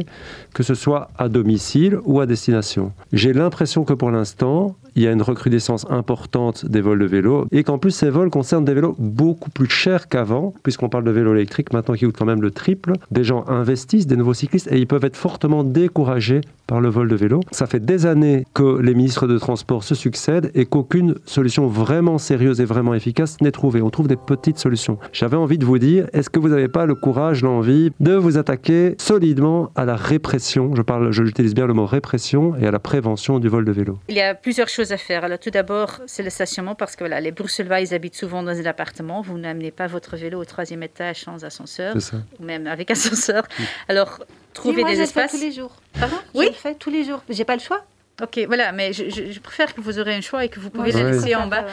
[0.53, 2.91] que ce soit à domicile ou à destination.
[3.13, 7.47] J'ai l'impression que pour l'instant, il y a une recrudescence importante des vols de vélos
[7.51, 11.11] et qu'en plus ces vols concernent des vélos beaucoup plus chers qu'avant, puisqu'on parle de
[11.11, 12.93] vélos électriques maintenant qui coûtent quand même le triple.
[13.11, 17.07] Des gens investissent, des nouveaux cyclistes, et ils peuvent être fortement découragés par le vol
[17.07, 17.41] de vélo.
[17.51, 22.17] Ça fait des années que les ministres de Transport se succèdent et qu'aucune solution vraiment
[22.17, 23.81] sérieuse et vraiment efficace n'est trouvée.
[23.81, 24.97] On trouve des petites solutions.
[25.13, 28.37] J'avais envie de vous dire, est-ce que vous n'avez pas le courage, l'envie de vous
[28.37, 30.73] attaquer solidement à la répression?
[30.75, 33.99] Je parle, j'utilise bien le mot répression et à la prévention du vol de vélo.
[34.09, 35.23] Il y a plusieurs choses à faire.
[35.23, 38.57] Alors tout d'abord, c'est le stationnement parce que voilà, les Bruxellois, ils habitent souvent dans
[38.59, 39.21] un appartement.
[39.21, 41.95] Vous n'amenez pas votre vélo au troisième étage sans ascenseur,
[42.39, 43.47] ou même avec ascenseur.
[43.87, 45.33] Alors trouver moi, des je espaces.
[45.33, 45.75] Le fais tous les jours.
[45.99, 46.17] Pardon?
[46.33, 46.45] Oui?
[46.45, 47.21] Je le fais tous les jours.
[47.29, 47.83] J'ai pas le choix.
[48.23, 50.69] Ok, voilà, mais je, je- je préfère que vous aurez un choix et que vous
[50.69, 51.65] pouvez Ouais, le laisser en bas.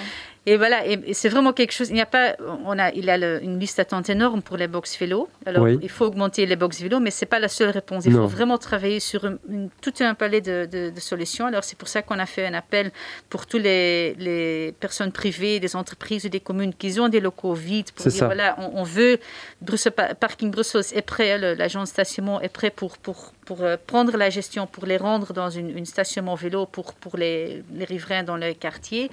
[0.45, 1.89] Et voilà, et, et c'est vraiment quelque chose.
[1.91, 2.35] Il n'y a pas,
[2.67, 5.29] on a, il a le- une liste d'attente énorme pour les box vélo.
[5.47, 5.79] Alors, Oui.
[5.81, 8.07] il faut augmenter les box vélo, mais c'est pas la seule réponse.
[8.07, 8.23] Il Non.
[8.23, 11.47] faut vraiment travailler sur une- une- tout un palais de, de- de solutions.
[11.47, 12.91] Alors, c'est pour ça qu'on a fait un appel
[13.31, 17.55] pour tous les, les personnes privées, des entreprises ou des communes qui ont des locaux
[17.55, 18.27] vides pour dire ça.
[18.27, 19.19] voilà, on, on veut
[19.61, 23.77] Bruxelles, Parking Brussels est prêt, le- l'agence de stationnement est prêt pour pour pour euh,
[23.87, 27.85] prendre la gestion, pour les rendre dans une, une stationnement vélo pour pour les, les
[27.85, 29.05] riverains dans le quartier.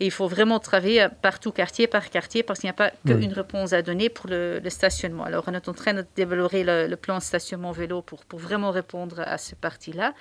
[0.00, 2.92] Et il faut vraiment travailler euh, partout, quartier par quartier, parce qu'il n'y a pas
[3.06, 3.20] Oui.
[3.20, 5.24] qu'une réponse à donner pour le, le stationnement.
[5.24, 8.70] Alors, on est en train de développer le, le plan stationnement vélo pour, pour vraiment
[8.70, 10.14] répondre à ce parti-là.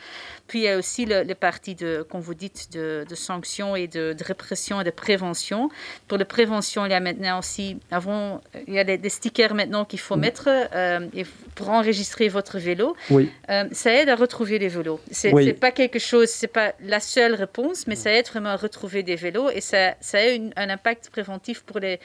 [0.47, 3.75] Puis, il y a aussi le, le parti, de, comme vous dites, de, de sanctions
[3.75, 5.69] et de, de répression et de prévention.
[6.07, 9.53] Pour la prévention, il y a maintenant aussi, avant, il y a des, des stickers
[9.53, 12.95] maintenant qu'il faut mettre euh, et pour enregistrer votre vélo.
[13.09, 13.31] Oui.
[13.49, 14.99] Euh, ça aide à retrouver les vélos.
[15.11, 18.55] C'est c'est pas quelque chose, c'est pas la seule réponse, mais ça aide vraiment à
[18.55, 21.99] retrouver des vélos et ça, ça a une- un impact préventif pour, les,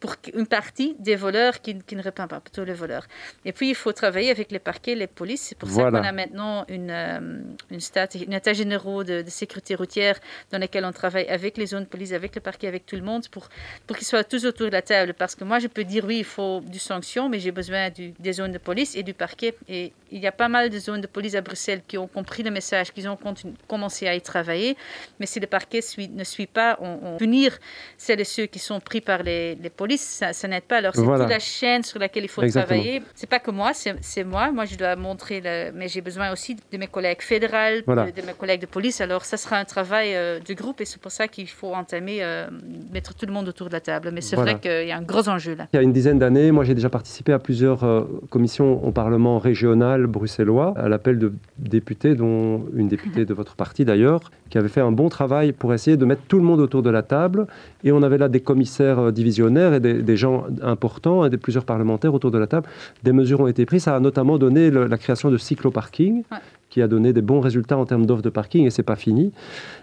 [0.00, 3.06] pour une partie des voleurs qui, qui ne répondent pas, plutôt les voleurs.
[3.44, 5.42] Et puis, il faut travailler avec les parquets, les polices.
[5.48, 5.98] C'est pour Voilà.
[5.98, 10.18] ça qu'on a maintenant une, euh, une, stat, une état généraux de, de sécurité routière
[10.50, 13.02] dans lequel on travaille avec les zones de police, avec le parquet, avec tout le
[13.02, 13.48] monde pour,
[13.86, 15.14] pour qu'ils soient tous autour de la table.
[15.14, 18.12] Parce que moi, je peux dire oui, il faut du sanction, mais j'ai besoin du-
[18.18, 19.54] des zones de police et du parquet.
[19.68, 22.42] Et il y a pas mal de zones de police à Bruxelles qui ont compris
[22.42, 23.18] le message, qui ont
[23.66, 24.76] commencé à y travailler.
[25.20, 27.58] Mais si le parquet suit- ne suit pas, on, on punir
[27.98, 30.76] celles et ceux qui sont pris par les, les polices, ça, ça n'aide pas.
[30.78, 31.24] Alors c'est Voilà.
[31.24, 32.80] toute la chaîne sur laquelle il faut Exactement.
[32.80, 33.02] travailler.
[33.14, 34.50] C'est pas que moi, c'est moi.
[34.52, 35.72] Moi, je dois montrer, le...
[35.74, 38.06] mais j'ai besoin aussi de mes collègues fédérales, Voilà.
[38.10, 39.00] de, de mes collègues de police.
[39.00, 42.18] Alors ça sera un travail euh, de groupe et c'est pour ça qu'il faut entamer,
[42.22, 42.48] euh,
[42.92, 44.10] mettre tout le monde autour de la table.
[44.12, 44.52] Mais c'est Voilà.
[44.52, 45.66] vrai qu'il y a un gros enjeu là.
[45.72, 48.90] Il y a une dizaine d'années, moi j'ai déjà participé à plusieurs euh, commissions au
[48.92, 54.58] Parlement régional bruxellois, à l'appel de députés, dont une députée de votre parti d'ailleurs, qui
[54.58, 57.02] avait fait un bon travail pour essayer de mettre tout le monde autour de la
[57.02, 57.46] table.
[57.86, 61.36] Et on avait là des commissaires euh, divisionnaires et des, des gens importants, et des
[61.38, 62.66] plusieurs parlementaires autour de la table.
[63.04, 63.84] Des mesures ont été prises.
[63.84, 66.38] Ça a notamment donné le- la création de cycloparking, Ouais.
[66.68, 69.30] qui a donné des bons résultats en termes d'offres de parking, et c'est pas fini.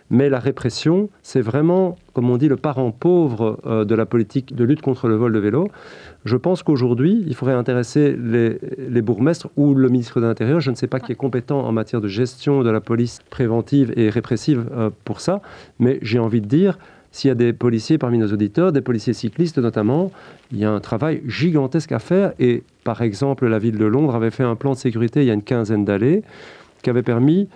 [0.10, 4.54] Mais la répression, c'est vraiment, comme on dit, le parent pauvre euh, de la politique
[4.54, 5.70] de lutte contre le vol de vélo.
[6.26, 10.72] Je pense qu'aujourd'hui, il faudrait intéresser les, les bourgmestres ou le ministre de l'Intérieur, je
[10.72, 14.10] ne sais pas qui est compétent en matière de gestion de la police préventive et
[14.10, 15.42] répressive euh, pour ça,
[15.80, 16.78] mais j'ai envie de dire,
[17.14, 20.12] s'il y a des policiers parmi nos auditeurs, des policiers cyclistes notamment,
[20.52, 22.34] il y a un travail gigantesque à faire.
[22.40, 25.32] Et par exemple, la ville de Londres avait fait un plan de sécurité il y
[25.32, 26.24] a une quinzaine d'années
[26.82, 27.48] qui avait permis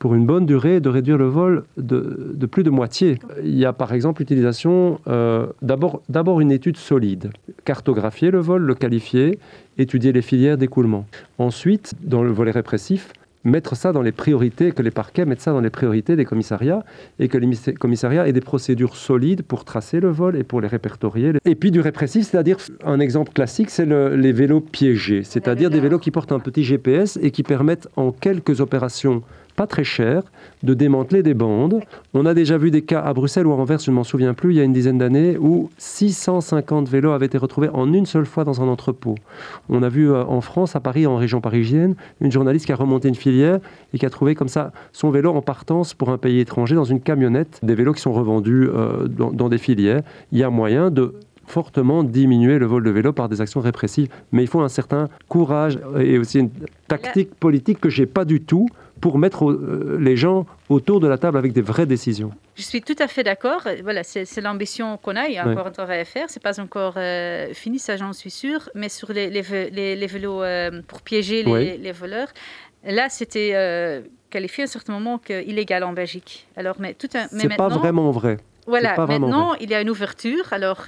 [0.00, 3.18] pour une bonne durée de réduire le vol de, plus de moitié.
[3.42, 7.30] Il y a par exemple l'utilisation euh, d'abord d'abord une étude solide,
[7.64, 9.38] cartographier le vol, le qualifier,
[9.78, 11.06] étudier les filières d'écoulement.
[11.38, 13.12] Ensuite, dans le volet répressif,
[13.44, 16.84] mettre ça dans les priorités, que les parquets mettent ça dans les priorités des commissariats
[17.18, 20.60] et que les mis- commissariats aient des procédures solides pour tracer le vol et pour
[20.60, 21.32] les répertorier.
[21.44, 25.80] Et puis du répressif, c'est-à-dire un exemple classique, c'est le- les vélos piégés, c'est-à-dire des
[25.80, 29.22] vélos qui portent un petit GPS et qui permettent en quelques opérations
[29.54, 30.22] pas très chères
[30.62, 31.80] de démanteler des bandes.
[32.14, 34.34] On a déjà vu des cas à Bruxelles ou à Anvers, je ne m'en souviens
[34.34, 38.06] plus, il y a une dizaine d'années, où 650 vélos avaient été retrouvés en une
[38.06, 39.14] seule fois dans un entrepôt.
[39.68, 42.76] On a vu euh, en France, à Paris, en région parisienne, une journaliste qui a
[42.76, 43.58] remonté une filière
[43.92, 46.84] et qui a trouvé comme ça son vélo en partance pour un pays étranger dans
[46.84, 47.60] une camionnette.
[47.62, 50.02] Des vélos qui sont revendus euh, dans, dans des filières.
[50.32, 51.14] Il y a moyen de
[51.46, 54.08] fortement diminuer le vol de vélo par des actions répressives.
[54.32, 56.50] Mais il faut un certain courage et aussi une
[56.88, 58.66] tactique politique que j'ai pas du tout
[59.04, 62.30] pour mettre euh, les gens autour de la table avec des vraies décisions.
[62.56, 63.60] Je suis tout à fait d'accord.
[63.82, 65.26] Voilà, c'est l'ambition qu'on a.
[65.28, 65.52] Il y a Ouais.
[65.52, 66.30] encore un travail à faire.
[66.30, 68.70] C'est pas encore euh, fini, ça j'en suis sûre.
[68.74, 72.28] Mais sur les, les, vé- les- les vélos euh, pour piéger les, voleurs,
[72.82, 76.46] là c'était euh, qualifié à un certain moment que illégal en Belgique.
[76.56, 78.38] Alors, mais tout un, C'est pas vraiment vrai.
[78.66, 80.46] Voilà, maintenant il y a une ouverture.
[80.52, 80.86] Alors,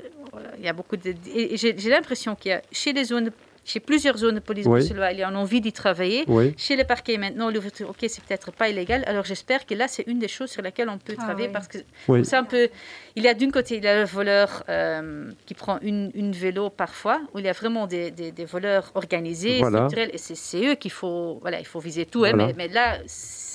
[0.58, 1.12] il y a beaucoup de.
[1.54, 3.30] j'ai l'impression qu'il y a chez les zones
[3.66, 4.80] chez plusieurs zones de police Oui.
[4.84, 6.24] il y a une envie d'y travailler.
[6.28, 6.54] Oui.
[6.56, 9.02] Chez les parquets maintenant, l'ouverture, ok, c'est peut-être pas illégal.
[9.06, 11.52] Alors j'espère que là, c'est une des choses sur lesquelles on peut Ah travailler oui.
[11.52, 12.24] parce que Oui.
[12.24, 12.68] c'est un peu.
[13.16, 16.32] Il y a d'une côté, il y a le voleur euh, qui prend une, une
[16.32, 19.78] vélo parfois, où il y a vraiment des, des- des voleurs organisés, Voilà.
[19.88, 22.24] structurels, et c'est c'est eux qu'il faut, voilà, il faut viser tout.
[22.24, 22.98] hein, mais, mais là,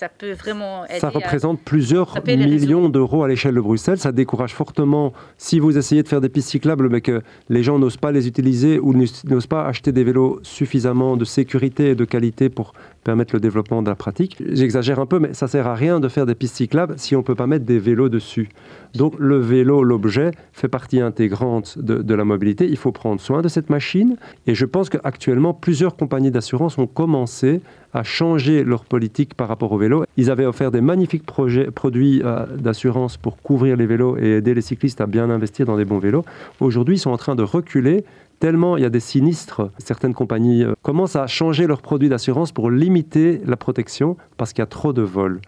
[0.01, 0.99] ça peut vraiment aider.
[0.99, 3.99] Ça à- représente plusieurs millions d'euros à l'échelle de Bruxelles.
[3.99, 7.77] Ça décourage fortement si vous essayez de faire des pistes cyclables, mais que les gens
[7.77, 12.05] n'osent pas les utiliser ou n'osent pas acheter des vélos suffisamment de sécurité et de
[12.05, 14.37] qualité pour permettre le développement de la pratique.
[14.51, 17.19] J'exagère un peu, mais ça sert à rien de faire des pistes cyclables si on
[17.19, 18.49] ne peut pas mettre des vélos dessus.
[18.93, 22.67] Donc le vélo, l'objet, fait partie intégrante de, la mobilité.
[22.67, 24.17] Il faut prendre soin de cette machine.
[24.47, 27.61] Et je pense qu'actuellement, plusieurs compagnies d'assurance ont commencé
[27.93, 30.03] à changer leur politique par rapport au vélo.
[30.17, 34.53] Ils avaient offert des magnifiques projets, produits euh, d'assurance pour couvrir les vélos et aider
[34.53, 36.23] les cyclistes à bien investir dans des bons vélos.
[36.59, 38.03] Aujourd'hui, ils sont en train de reculer
[38.41, 39.69] tellement il y a des sinistres.
[39.77, 44.61] Certaines compagnies euh, commencent à changer leurs produits d'assurance pour limiter la protection parce qu'il
[44.61, 45.39] y a trop de vols.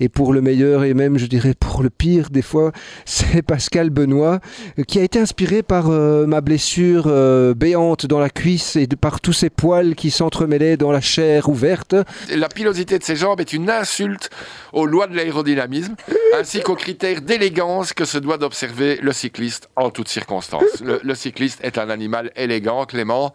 [0.00, 2.72] Et pour le meilleur et même, je dirais, pour le pire, des fois,
[3.04, 4.40] c'est Pascal Benoît
[4.78, 8.86] euh, qui a été inspiré par euh, ma blessure euh, béante dans la cuisse et
[8.86, 11.94] de, par tous ces poils qui s'entremêlaient dans la chair ouverte.
[12.34, 14.30] La pilosité de ses jambes est une insulte
[14.72, 15.94] aux lois de l'aérodynamisme,
[16.38, 20.80] ainsi qu'aux critères d'élégance que se doit d'observer le cycliste en toutes circonstances.
[20.84, 23.32] Le, le cycliste est un animal élégant, Clément.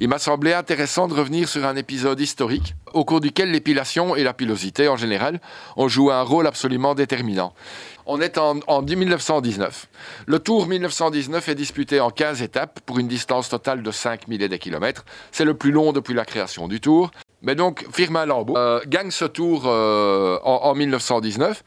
[0.00, 4.24] Il m'a semblé intéressant de revenir sur un épisode historique au cours duquel l'épilation et
[4.24, 5.40] la pilosité en général
[5.76, 7.54] ont joué un rôle absolument déterminant.
[8.06, 9.86] On est en, en 1919.
[10.26, 14.48] Le Tour 1919 est disputé en 15 étapes pour une distance totale de 5 milliers
[14.48, 15.04] de kilomètres.
[15.32, 17.10] C'est le plus long depuis la création du Tour.
[17.42, 21.62] Mais donc, Firmin Lambeau euh, gagne ce Tour euh, en 1919.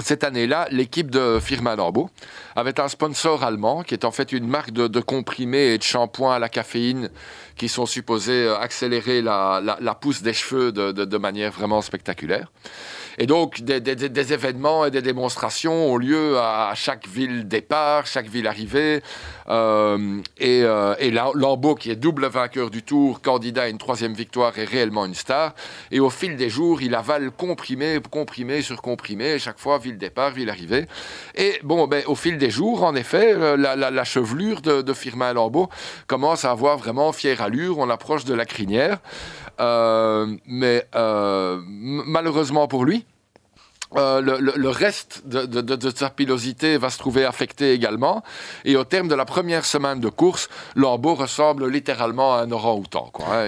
[0.00, 2.08] Cette année-là, l'équipe de Firmin Lambeau
[2.54, 6.34] avait un sponsor allemand qui est en fait une marque de, comprimés et de shampoings
[6.34, 7.10] à la caféine
[7.56, 12.48] qui sont supposés accélérer la, pousse des cheveux de manière vraiment spectaculaire.
[13.18, 18.46] Et donc, des, événements et des démonstrations ont lieu à, chaque ville départ, chaque ville
[18.46, 19.02] arrivée.
[19.48, 20.94] Euh, et euh,
[21.34, 25.14] Lambeau, qui est double vainqueur du Tour, candidat à une troisième victoire, est réellement une
[25.14, 25.54] star.
[25.90, 30.30] Et au fil des jours, il avale comprimé, comprimé sur comprimé, chaque fois, ville départ,
[30.30, 30.86] ville arrivée.
[31.34, 35.32] Et bon, ben, au fil des jours, en effet, euh, la chevelure de, de Firmin
[35.32, 35.68] Lambeau
[36.06, 37.78] commence à avoir vraiment fière allure.
[37.78, 38.98] On approche de la crinière.
[39.60, 43.04] Euh, mais euh, malheureusement pour lui,
[43.96, 48.22] euh, le, reste de, sa pilosité va se trouver affecté également.
[48.66, 53.10] Et au terme de la première semaine de course, Lambeau ressemble littéralement à un orang-outan.
[53.20, 53.46] hein.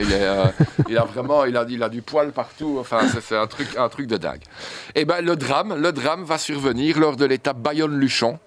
[0.88, 2.78] Il, a vraiment il a, du poil partout.
[2.80, 4.42] Enfin, c'est un truc, un truc de dingue.
[4.94, 8.38] Et ben le drame, le drame va survenir lors de l'étape Bayonne-Luchon,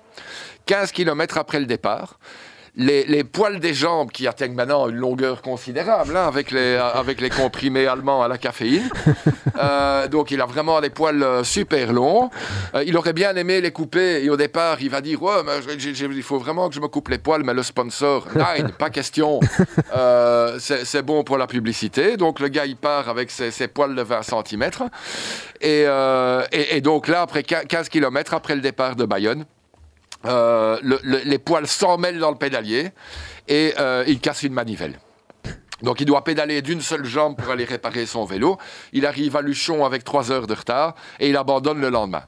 [0.65, 2.17] 15 km après le départ.
[2.75, 7.21] Les, les poils des jambes qui atteignent maintenant une longueur considérable hein, avec, les, avec
[7.21, 8.89] les comprimés allemands à la caféine.
[9.61, 12.31] Euh, donc il a vraiment des poils euh, super longs.
[12.73, 15.75] Euh, il aurait bien aimé les couper et au départ il va dire ouais, mais
[15.75, 19.39] il faut vraiment que je me coupe les poils, mais le sponsor, nein, pas question.
[19.95, 22.17] Euh, c'est bon pour la publicité.
[22.17, 24.69] Donc le gars il part avec ses, ses poils de 20 cm.
[25.61, 25.85] Et,
[26.51, 29.45] et, et donc là, après 15 km après le départ de Bayonne,
[30.25, 32.89] euh, le- le- les poils s'en mêlent dans le pédalier
[33.47, 34.99] et euh, il casse une manivelle.
[35.81, 38.57] Donc il doit pédaler d'une seule jambe pour aller réparer son vélo.
[38.93, 42.23] Il arrive à Luchon avec trois heures de retard et il abandonne le lendemain.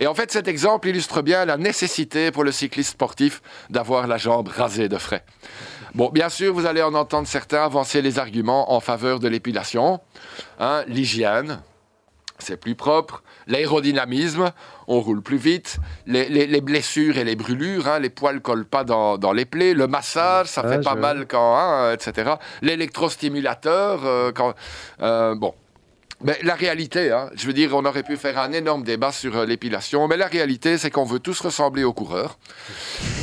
[0.00, 4.16] Et en fait, cet exemple illustre bien la nécessité pour le cycliste sportif d'avoir la
[4.16, 5.24] jambe rasée de frais.
[5.94, 10.00] Bon, bien sûr, vous allez en entendre certains avancer les arguments en faveur de l'épilation.
[10.58, 11.60] Hein, L'hygiène,
[12.44, 13.22] c'est plus propre.
[13.46, 14.52] L'aérodynamisme,
[14.88, 15.78] on roule plus vite.
[16.06, 19.44] Les, les- les blessures et les brûlures, hein, les poils collent pas dans, dans les
[19.44, 19.74] plaies.
[19.74, 22.34] Le massage, ça fait pas mal quand, hein, etc.
[22.62, 24.54] L'électrostimulateur, euh, quand,
[25.02, 25.54] euh, bon.
[26.22, 29.36] Mais la réalité, hein, je veux dire, on aurait pu faire un énorme débat sur
[29.36, 32.38] euh, l'épilation, mais la réalité, c'est qu'on veut tous ressembler aux coureurs.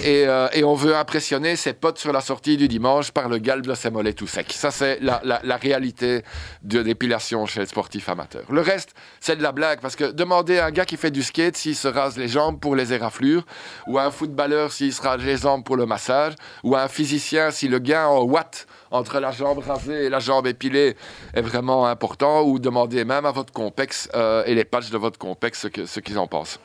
[0.03, 3.37] Et, euh, et on veut impressionner ses potes sur la sortie du dimanche par le
[3.37, 4.51] galbe de ses mollets tout secs.
[4.51, 6.23] Ça, c'est la, la- la réalité
[6.63, 8.43] de l'épilation chez le sportif amateur.
[8.51, 11.23] Le reste, c'est de la blague, parce que demander à un gars qui fait du
[11.23, 13.45] skate s'il se rase les jambes pour les éraflures,
[13.87, 16.87] ou à un footballeur s'il se rase les jambes pour le massage, ou à un
[16.87, 20.95] physicien si le gain en watts entre la jambe rasée et la jambe épilée
[21.33, 25.17] est vraiment important, ou demandez même à votre complexe euh, et les patchs de votre
[25.17, 26.59] complexe ce qu'ils en pensent.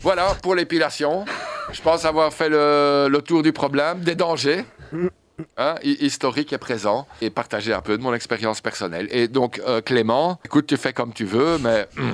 [0.00, 1.24] Voilà pour l'épilation.
[1.72, 4.64] Je pense avoir fait le tour du problème, des dangers.
[5.56, 9.08] Hein, hi- historique et présent, et partager un peu de mon expérience personnelle.
[9.10, 12.12] Et donc, euh, Clément, écoute, tu fais comme tu veux, mais hum,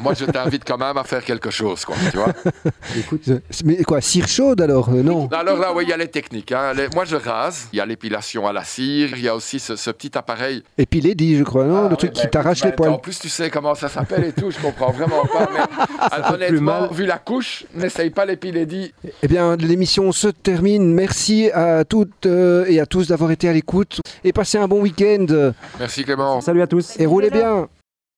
[0.00, 2.32] moi, je t'invite quand même à faire quelque chose, quoi, tu vois.
[2.98, 3.22] Écoute,
[3.64, 5.28] Mais quoi, cire chaude alors Euh, Non?
[5.32, 6.52] Alors là, oui, il y a les techniques.
[6.52, 6.72] hein.
[6.74, 7.68] Les- moi, je rase.
[7.72, 9.10] Il y a l'épilation à la cire.
[9.16, 10.62] Il y a aussi ce, ce petit appareil.
[10.92, 11.76] Lady, je crois, non?
[11.76, 12.90] Ah, Le oui, truc bah, qui t'arrache les poils.
[12.90, 14.50] En plus, tu sais comment ça s'appelle et tout.
[14.50, 15.48] Je comprends vraiment pas.
[15.54, 18.92] Mais honnêtement, vu la couche, n'essaye pas l'épiler dit.
[19.22, 20.92] Eh bien, l'émission se termine.
[20.94, 24.00] Merci à toutes euh, et à tous d'avoir été à l'écoute.
[24.24, 25.52] Et passez un bon week-end.
[25.78, 26.40] Merci Clément.
[26.40, 26.98] salut à tous.
[26.98, 27.68] Et roulez bien.